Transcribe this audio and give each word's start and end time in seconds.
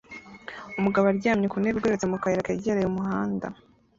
Umugabo 0.79 1.05
aryamye 1.07 1.47
ku 1.49 1.57
ntebe 1.59 1.77
igororotse 1.77 2.05
ku 2.07 2.17
kayira 2.23 2.47
kegereye 2.47 2.87
umuhanda 2.89 3.47